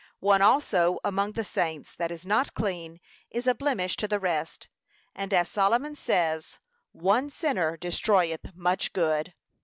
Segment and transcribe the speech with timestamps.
[0.19, 4.67] One also among the saints, that is not clean, is a blemish to the rest,
[5.13, 6.57] and, as Solomon says,
[6.91, 9.35] 'one sinner destroyeth much good.'